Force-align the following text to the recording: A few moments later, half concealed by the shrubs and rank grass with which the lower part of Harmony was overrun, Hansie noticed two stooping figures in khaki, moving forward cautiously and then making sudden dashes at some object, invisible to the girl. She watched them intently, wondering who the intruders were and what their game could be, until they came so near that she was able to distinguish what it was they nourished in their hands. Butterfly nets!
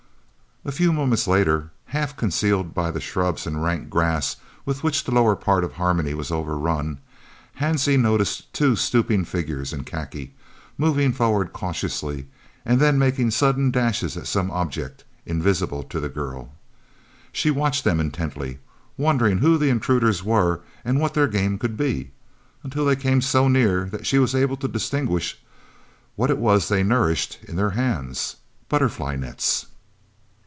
A 0.63 0.71
few 0.71 0.93
moments 0.93 1.27
later, 1.27 1.71
half 1.85 2.15
concealed 2.15 2.75
by 2.75 2.91
the 2.91 3.01
shrubs 3.01 3.47
and 3.47 3.63
rank 3.63 3.89
grass 3.89 4.35
with 4.63 4.83
which 4.83 5.03
the 5.03 5.11
lower 5.11 5.35
part 5.35 5.63
of 5.63 5.73
Harmony 5.73 6.13
was 6.13 6.29
overrun, 6.29 6.99
Hansie 7.59 7.97
noticed 7.99 8.53
two 8.53 8.75
stooping 8.75 9.25
figures 9.25 9.73
in 9.73 9.85
khaki, 9.85 10.35
moving 10.77 11.13
forward 11.13 11.51
cautiously 11.51 12.27
and 12.63 12.79
then 12.79 12.99
making 12.99 13.31
sudden 13.31 13.71
dashes 13.71 14.15
at 14.15 14.27
some 14.27 14.51
object, 14.51 15.03
invisible 15.25 15.81
to 15.81 15.99
the 15.99 16.09
girl. 16.09 16.51
She 17.31 17.49
watched 17.49 17.83
them 17.83 17.99
intently, 17.99 18.59
wondering 18.97 19.39
who 19.39 19.57
the 19.57 19.69
intruders 19.69 20.23
were 20.23 20.59
and 20.85 20.99
what 20.99 21.15
their 21.15 21.27
game 21.27 21.57
could 21.57 21.75
be, 21.75 22.11
until 22.63 22.85
they 22.85 22.95
came 22.95 23.21
so 23.21 23.47
near 23.47 23.85
that 23.85 24.05
she 24.05 24.19
was 24.19 24.35
able 24.35 24.57
to 24.57 24.67
distinguish 24.67 25.41
what 26.15 26.29
it 26.29 26.37
was 26.37 26.67
they 26.67 26.83
nourished 26.83 27.39
in 27.47 27.55
their 27.55 27.71
hands. 27.71 28.35
Butterfly 28.69 29.15
nets! 29.15 29.65